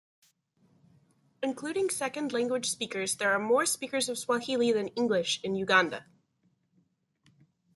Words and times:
Including 1.43 1.91
second-language 1.91 2.67
speakers, 2.71 3.17
there 3.17 3.31
are 3.33 3.37
more 3.37 3.67
speakers 3.67 4.09
of 4.09 4.17
Swahili 4.17 4.71
than 4.71 4.87
English 4.95 5.39
in 5.43 5.53
Uganda. 5.53 6.07